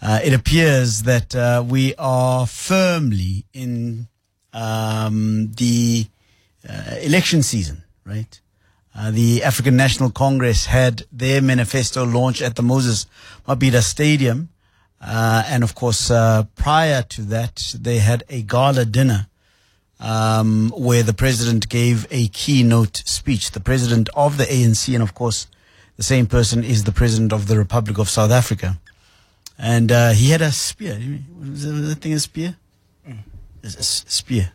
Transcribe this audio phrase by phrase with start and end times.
[0.00, 4.06] Uh, it appears that uh, we are firmly in
[4.52, 6.06] um, the
[6.68, 8.40] uh, election season, right?
[8.96, 13.06] Uh, the African National Congress had their manifesto launch at the Moses
[13.48, 14.50] Mabhida Stadium.
[15.00, 19.26] Uh, and of course, uh, prior to that, they had a gala dinner
[20.00, 23.50] um, where the president gave a keynote speech.
[23.50, 25.48] The president of the ANC, and of course,
[25.96, 28.78] the same person is the president of the Republic of South Africa.
[29.58, 30.98] And uh, he had a spear.
[31.38, 32.56] Was that thing a spear?
[33.06, 34.52] A s- spear,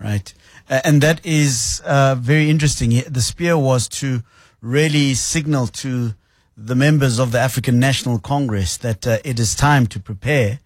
[0.00, 0.32] right?
[0.70, 2.90] Uh, and that is uh, very interesting.
[3.06, 4.22] The spear was to
[4.62, 6.14] really signal to
[6.56, 10.60] the members of the African National Congress that uh, it is time to prepare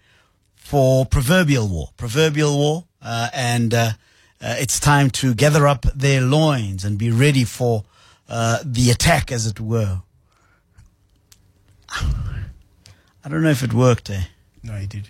[0.54, 3.91] for proverbial war, proverbial war, uh, and uh,
[4.41, 7.84] uh, it's time to gather up their loins and be ready for
[8.29, 10.02] uh, the attack, as it were.
[13.24, 14.10] I don't know if it worked.
[14.10, 14.20] Eh?
[14.62, 15.08] No, he did.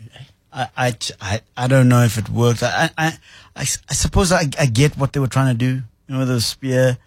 [0.53, 2.63] I, I, I, I don't know if it worked.
[2.63, 3.07] I, I,
[3.57, 6.41] I, I suppose I, I get what they were trying to do, you know, the
[6.41, 6.99] spear,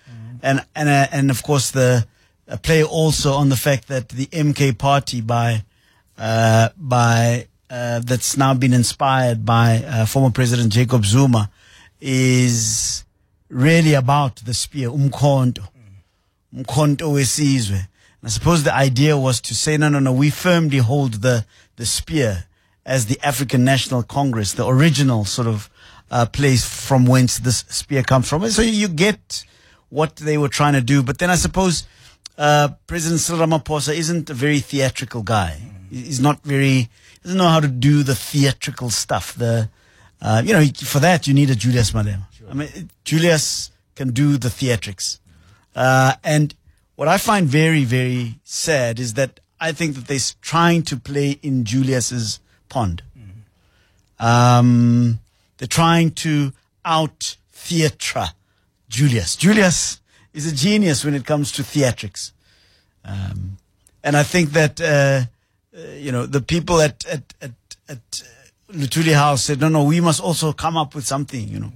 [0.42, 2.06] and and uh, and of course the
[2.48, 5.64] uh, play also on the fact that the MK party by,
[6.18, 11.50] uh, by uh, that's now been inspired by uh, former President Jacob Zuma,
[12.02, 13.04] is
[13.50, 15.68] really about the spear, umkhonto,
[16.56, 17.88] umkhonto wesizwe.
[18.26, 21.46] I suppose the idea was to say, no, no, no, we firmly hold the,
[21.76, 22.46] the spear
[22.84, 25.70] as the African National Congress, the original sort of
[26.10, 28.44] uh, place from whence this spear comes from.
[28.44, 29.46] And so you get
[29.90, 31.04] what they were trying to do.
[31.04, 31.88] But then I suppose
[32.36, 35.62] uh, President Cyril Ramaphosa isn't a very theatrical guy.
[35.92, 36.90] He's not very,
[37.22, 39.36] doesn't know how to do the theatrical stuff.
[39.36, 39.70] The,
[40.20, 42.24] uh, you know, for that you need a Julius Malema.
[42.50, 45.20] I mean, Julius can do the theatrics.
[45.76, 46.56] Uh, and
[46.96, 51.40] what I find very, very sad is that I think that they're trying to play
[51.42, 53.04] in Julius's pond.
[54.20, 55.20] Um,
[55.58, 56.54] they're trying to
[56.86, 58.28] out theatre
[58.88, 59.36] Julius.
[59.36, 60.00] Julius
[60.34, 62.32] is a genius when it comes to theatrics.
[63.04, 63.58] Um,
[64.04, 65.26] and I think that, uh,
[65.78, 67.52] uh, you know, the people at, at, at,
[67.90, 71.60] at uh, Luthuli House said, no, no, we must also come up with something, you
[71.60, 71.72] know.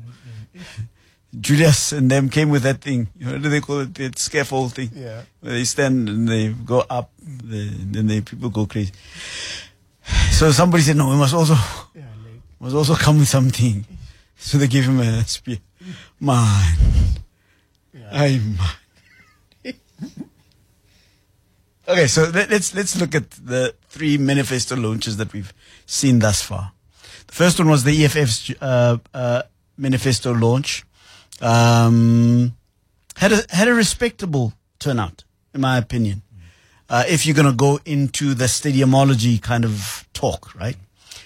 [1.38, 3.08] Julius and them came with that thing.
[3.18, 3.94] You know, what do they call it?
[3.96, 4.90] That scaffold thing.
[4.96, 5.24] Yeah.
[5.42, 8.94] Where they stand and they go up, the, then they people go crazy.
[10.32, 11.54] So somebody said, no, we must also,
[11.94, 13.86] Yeah, like, must also come with something.
[14.38, 15.60] So they gave him a spear.
[16.20, 16.78] Man.
[18.12, 18.42] I
[19.64, 19.76] man.
[21.88, 25.54] okay, so let, let's let's look at the three manifesto launches that we've
[25.86, 26.72] seen thus far.
[27.28, 29.44] The first one was the EFF's uh, uh,
[29.78, 30.86] manifesto launch.
[31.42, 32.56] Um,
[33.16, 35.24] had a had a respectable turnout,
[35.54, 36.22] in my opinion.
[36.90, 40.76] Uh, if you're going to go into the stadiumology kind of talk, right?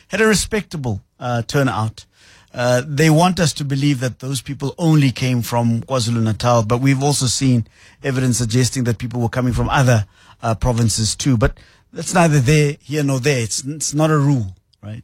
[0.09, 2.05] Had a respectable uh, turnout.
[2.53, 6.81] Uh, they want us to believe that those people only came from KwaZulu Natal, but
[6.81, 7.65] we've also seen
[8.03, 10.05] evidence suggesting that people were coming from other
[10.43, 11.37] uh, provinces too.
[11.37, 11.57] But
[11.91, 13.39] that's neither there, here nor there.
[13.39, 15.03] It's, it's not a rule, right?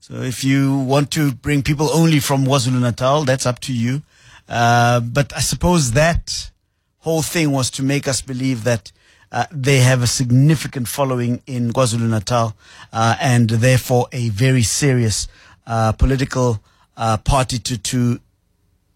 [0.00, 4.02] So if you want to bring people only from KwaZulu Natal, that's up to you.
[4.50, 6.50] Uh, but I suppose that
[6.98, 8.90] whole thing was to make us believe that
[9.30, 12.56] uh, they have a significant following in KwaZulu Natal
[12.92, 15.28] uh, and therefore a very serious
[15.68, 16.60] uh, political
[16.96, 18.20] uh, party to, to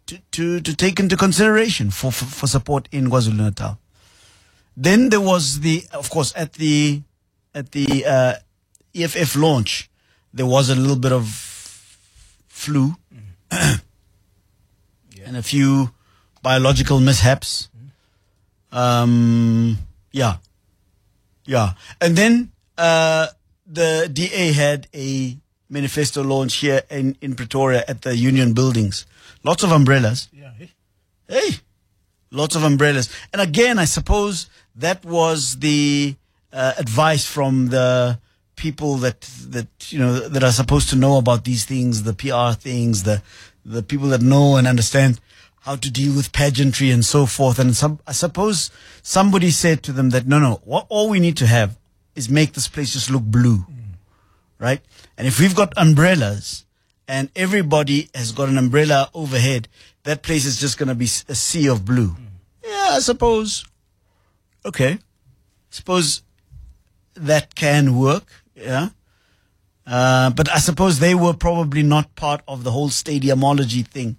[0.06, 3.78] to to to take into consideration for for, for support in KwaZulu Natal.
[4.76, 7.02] Then there was the, of course, at the
[7.54, 8.34] at the uh,
[8.92, 9.88] EFF launch,
[10.32, 11.28] there was a little bit of
[12.48, 12.96] flu
[15.24, 15.90] and a few
[16.42, 17.68] biological mishaps.
[18.72, 19.78] Um,
[20.12, 20.36] yeah,
[21.46, 23.28] yeah, and then uh,
[23.66, 25.36] the DA had a
[25.68, 29.06] manifesto launch here in in Pretoria at the Union Buildings.
[29.42, 30.28] Lots of umbrellas.
[30.32, 30.66] yeah, eh?
[31.28, 31.50] Hey,
[32.30, 33.08] lots of umbrellas.
[33.32, 36.16] And again, I suppose that was the
[36.52, 38.18] uh, advice from the
[38.56, 42.58] people that that you know that are supposed to know about these things, the PR
[42.58, 43.22] things, the
[43.64, 45.20] the people that know and understand
[45.60, 47.58] how to deal with pageantry and so forth.
[47.58, 48.70] And some, I suppose
[49.02, 51.78] somebody said to them that no, no, what, all we need to have
[52.14, 53.64] is make this place just look blue,
[54.58, 54.80] right?
[55.16, 56.66] And if we've got umbrellas
[57.08, 59.68] and everybody has got an umbrella overhead,
[60.02, 62.14] that place is just going to be a sea of blue.
[62.62, 63.64] Yeah, I suppose.
[64.66, 64.98] Okay.
[65.70, 66.22] Suppose
[67.14, 68.26] that can work.
[68.54, 68.90] Yeah.
[69.86, 74.16] Uh, but I suppose they were probably not part of the whole stadiumology thing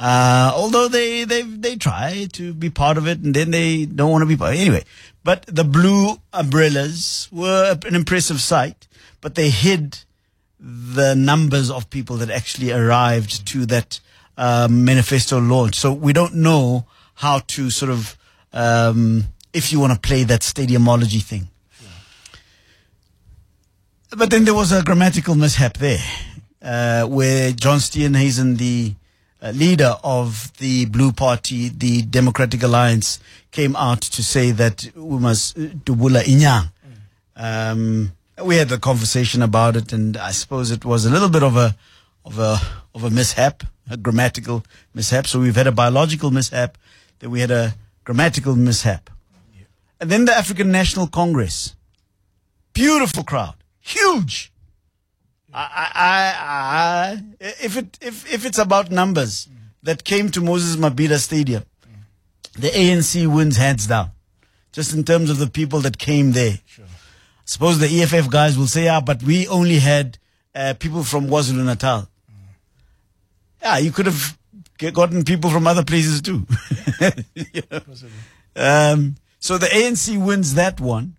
[0.00, 4.10] Uh, although they, they, they try to be part of it and then they don't
[4.10, 4.56] want to be part.
[4.56, 4.82] Anyway,
[5.24, 8.88] but the blue umbrellas were an impressive sight,
[9.20, 9.98] but they hid
[10.58, 14.00] the numbers of people that actually arrived to that
[14.38, 15.74] uh, manifesto launch.
[15.76, 16.86] So we don't know
[17.16, 18.16] how to sort of,
[18.54, 21.49] um, if you want to play that stadiumology thing.
[24.16, 26.02] But then there was a grammatical mishap there,
[26.60, 28.94] uh, where John Steenhuisen, the
[29.40, 33.20] uh, leader of the Blue Party, the Democratic Alliance,
[33.52, 36.24] came out to say that we must uh, dubula.
[37.36, 38.12] Um,
[38.44, 41.56] we had a conversation about it, and I suppose it was a little bit of
[41.56, 41.76] a
[42.24, 42.58] of a
[42.94, 45.28] of a mishap, a grammatical mishap.
[45.28, 46.76] So we've had a biological mishap,
[47.20, 49.08] then we had a grammatical mishap,
[50.00, 51.76] and then the African National Congress,
[52.72, 54.52] beautiful crowd, huge.
[55.52, 59.48] I, I, I, if it if if it's about numbers
[59.82, 61.64] that came to Moses Mabhida Stadium,
[62.54, 64.12] the ANC wins hands down,
[64.72, 66.60] just in terms of the people that came there.
[66.66, 66.84] Sure.
[67.44, 70.18] Suppose the EFF guys will say, "Ah, but we only had
[70.54, 72.08] uh, people from KwaZulu Natal."
[73.60, 74.38] Yeah, you could have
[74.92, 76.46] gotten people from other places too.
[77.34, 77.80] You know?
[78.56, 81.16] Um, so the ANC wins that one.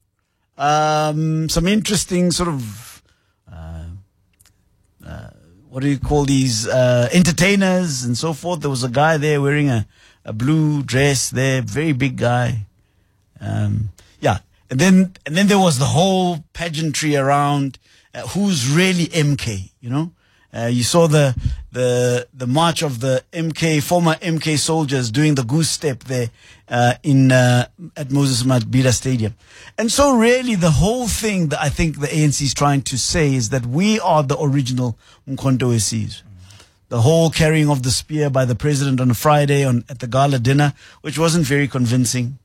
[0.62, 3.02] Um, some interesting sort of,
[3.52, 3.86] uh,
[5.04, 5.30] uh,
[5.70, 8.62] what do you call these, uh, entertainers and so forth.
[8.62, 9.88] There was a guy there wearing a,
[10.24, 12.68] a blue dress there, very big guy.
[13.40, 14.42] Um, yeah.
[14.70, 17.80] And then, and then there was the whole pageantry around
[18.14, 20.12] uh, who's really MK, you know?
[20.54, 21.36] Uh, you saw the,
[21.72, 26.30] the, the march of the MK, former MK soldiers doing the goose step there,
[26.68, 29.34] uh, in, uh, at Moses Mabhida Stadium.
[29.78, 33.34] And so really the whole thing that I think the ANC is trying to say
[33.34, 36.24] is that we are the original Mkhonto Wesizwe
[36.92, 40.08] the whole carrying of the spear by the president on a Friday on at the
[40.08, 42.38] gala dinner, which wasn't very convincing.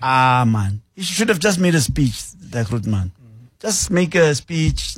[0.00, 3.10] Ah man, you should have just made a speech, Dakrut man.
[3.58, 4.96] Just make a speech,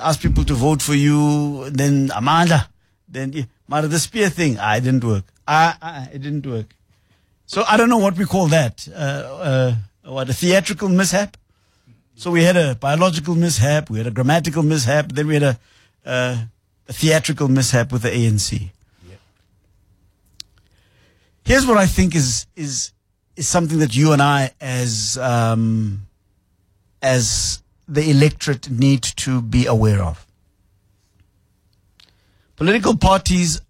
[0.00, 2.68] ask people to vote for you, then Amandla,
[3.08, 3.80] then yeah.
[3.80, 5.24] the spear thing, ah, it didn't work.
[5.46, 6.74] Ah, ah, it didn't work.
[7.46, 8.86] So I don't know what we call that.
[8.94, 9.74] Uh, uh,
[10.04, 11.36] what a theatrical mishap.
[12.14, 15.58] So we had a biological mishap, we had a grammatical mishap, then we had a,
[16.04, 16.36] uh,
[16.88, 18.70] a theatrical mishap with the ANC.
[19.08, 19.18] Yep.
[21.44, 22.92] Here's what I think is is
[23.36, 26.06] is something that you and I, as um,
[27.00, 30.26] as the electorate, need to be aware of.
[32.56, 33.60] Political parties,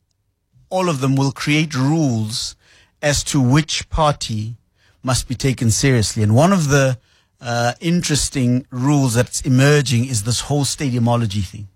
[0.71, 2.57] all of them, will create rules
[3.01, 4.57] as to which party
[5.03, 6.99] must be taken seriously, and one of the
[7.41, 11.69] uh, interesting rules that's emerging is this whole stadiumology thing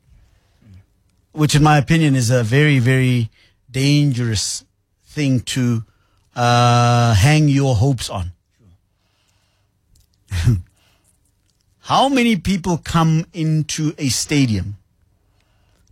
[1.32, 3.30] which in my opinion is a very, very
[3.70, 4.64] dangerous
[5.04, 5.82] thing to
[6.36, 8.32] uh, hang your hopes on.
[11.82, 14.76] How many people come into a stadium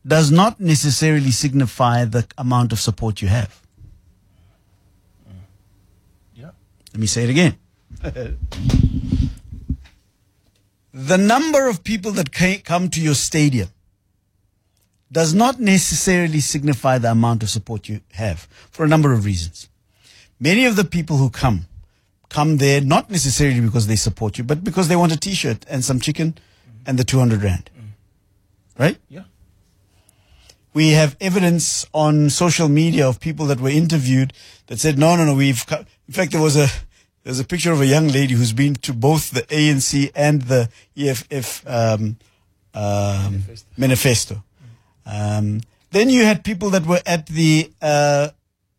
[0.07, 3.61] does not necessarily signify the amount of support you have.
[6.35, 6.51] Yeah.
[6.93, 7.57] Let me say it again.
[10.93, 12.33] the number of people that
[12.65, 13.69] come to your stadium
[15.13, 19.69] does not necessarily signify the amount of support you have for a number of reasons.
[20.39, 21.67] Many of the people who come
[22.31, 25.85] come there not necessarily because they support you, but because they want a t-shirt and
[25.85, 26.38] some chicken
[26.87, 27.69] and the 200 rand.
[28.79, 28.97] Right?
[29.09, 29.25] Yeah.
[30.73, 34.33] We have evidence on social media of people that were interviewed
[34.69, 35.85] that said, no, no, no, we've, co-.
[36.07, 36.69] in fact, there was a,
[37.25, 40.71] there's a picture of a young lady who's been to both the ANC and the
[40.97, 42.16] EFF, um,
[42.73, 43.66] um, Manifesto.
[43.76, 44.45] manifesto.
[45.05, 48.28] Um, then you had people that were at the uh,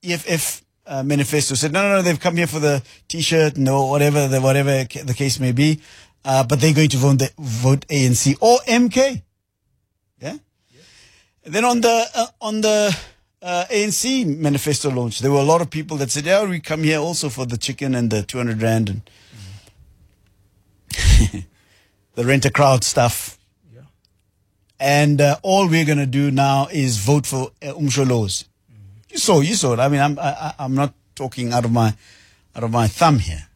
[0.02, 4.28] EFF uh, manifesto said, no, no, no, they've come here for the T-shirt, no, whatever
[4.28, 5.80] the whatever ca- the case may be,
[6.26, 9.22] uh, but they're going to vote the, vote ANC or MK.
[10.20, 10.36] Yeah.
[11.44, 12.96] Then on the uh, on the
[13.42, 16.84] uh, ANC manifesto launch, there were a lot of people that said, "Yeah, we come
[16.84, 19.02] here also for the chicken and the 200 rand and
[22.16, 23.40] the rent a crowd stuff."
[23.74, 23.82] Yeah.
[24.78, 28.51] and uh, all we're going to do now is vote for uh, uMsholozi.
[29.12, 29.80] You saw, you saw it.
[29.80, 31.94] I mean, I'm, I, I'm not talking out of my,
[32.56, 33.48] out of my thumb here.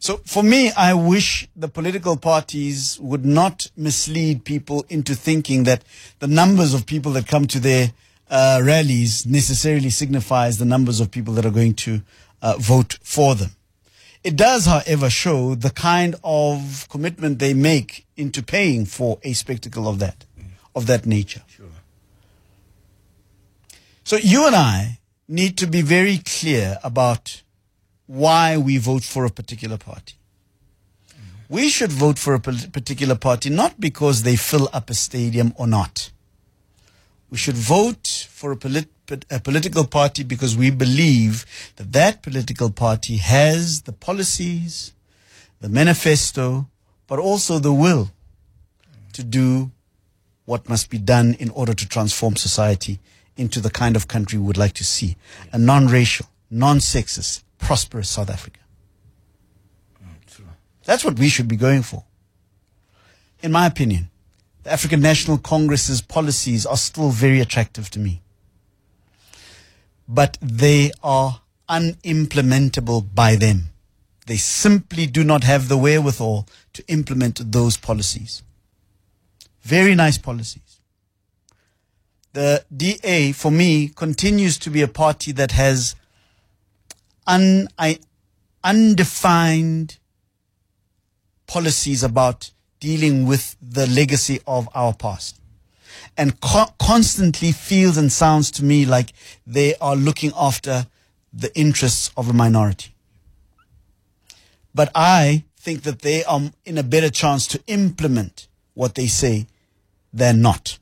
[0.00, 5.84] So for me, I wish the political parties would not mislead people into thinking that
[6.20, 7.92] the numbers of people that come to their
[8.30, 12.00] uh, rallies necessarily signifies the numbers of people that are going to
[12.40, 13.50] uh, vote for them.
[14.24, 19.88] It does, however, show the kind of commitment they make into paying for a spectacle
[19.88, 20.24] of that,
[20.74, 21.42] of that nature.
[21.46, 21.66] Sure.
[24.10, 24.98] So you and I
[25.28, 27.42] need to be very clear about
[28.08, 30.14] why we vote for a particular party.
[31.48, 35.68] We should vote for a particular party not because they fill up a stadium or
[35.68, 36.10] not.
[37.30, 38.90] We should vote for a, polit-
[39.30, 44.92] a political party because we believe that that political party has the policies,
[45.60, 46.66] the manifesto,
[47.06, 48.10] but also the will
[49.12, 49.70] to do
[50.46, 52.98] what must be done in order to transform society
[53.40, 55.16] into the kind of country we would like to see
[55.52, 58.60] a non racial, non sexist, prosperous South Africa.
[60.84, 62.04] That's what we should be going for.
[63.42, 64.10] In my opinion,
[64.64, 68.20] the African National Congress's policies are still very attractive to me.
[70.08, 73.70] But they are unimplementable by them.
[74.26, 78.42] They simply do not have the wherewithal to implement those policies.
[79.62, 80.69] Very nice policies.
[82.32, 85.96] The DA, for me, continues to be a party that has
[87.26, 87.68] un,
[88.62, 89.98] undefined
[91.46, 95.40] policies about dealing with the legacy of our past.
[96.16, 99.12] And co- constantly feels and sounds to me like
[99.46, 100.86] they are looking after
[101.32, 102.94] the interests of a minority.
[104.74, 109.46] But I think that they are in a better chance to implement what they say
[110.12, 110.78] than not.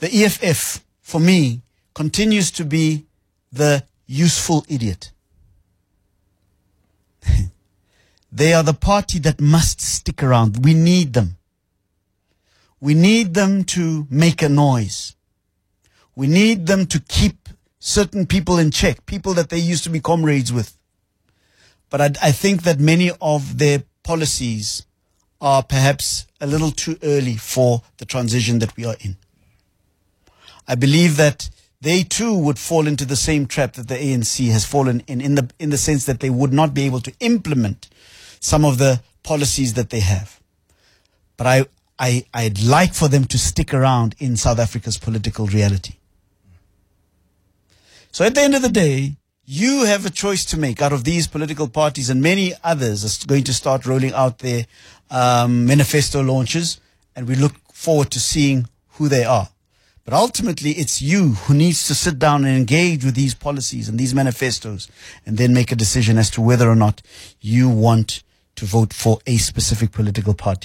[0.00, 1.62] The EFF, for me,
[1.94, 3.06] continues to be
[3.52, 5.12] the useful idiot.
[8.32, 10.64] they are the party that must stick around.
[10.64, 11.36] We need them.
[12.80, 15.14] We need them to make a noise.
[16.16, 20.00] We need them to keep certain people in check, people that they used to be
[20.00, 20.78] comrades with.
[21.90, 24.86] But I, I think that many of their policies
[25.42, 29.16] are perhaps a little too early for the transition that we are in.
[30.66, 31.50] I believe that
[31.80, 35.34] they too would fall into the same trap that the ANC has fallen in, in
[35.34, 37.88] the, in the sense that they would not be able to implement
[38.38, 40.40] some of the policies that they have.
[41.36, 41.66] But I,
[41.98, 45.94] I, I'd like for them to stick around in South Africa's political reality.
[48.12, 51.04] So at the end of the day, you have a choice to make out of
[51.04, 54.66] these political parties and many others are going to start rolling out their
[55.10, 56.80] um, manifesto launches
[57.16, 59.48] and we look forward to seeing who they are.
[60.10, 63.96] But ultimately, it's you who needs to sit down and engage with these policies and
[63.96, 64.88] these manifestos
[65.24, 67.00] and then make a decision as to whether or not
[67.40, 68.24] you want
[68.56, 70.58] to vote for a specific political party.